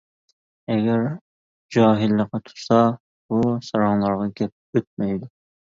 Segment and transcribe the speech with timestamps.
[0.75, 1.03] ئەگەر
[1.75, 5.35] جاھىللىقى تۇتسا بۇ ساراڭلارغا گەپ ئۆتمەيدۇ.